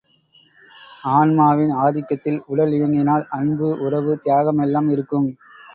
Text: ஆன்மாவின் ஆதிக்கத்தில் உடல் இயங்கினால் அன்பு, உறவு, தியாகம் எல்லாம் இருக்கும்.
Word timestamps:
ஆன்மாவின் 1.11 1.73
ஆதிக்கத்தில் 1.83 2.41
உடல் 2.47 2.73
இயங்கினால் 2.73 3.27
அன்பு, 3.31 3.69
உறவு, 3.79 4.13
தியாகம் 4.23 4.63
எல்லாம் 4.65 4.89
இருக்கும். 4.89 5.29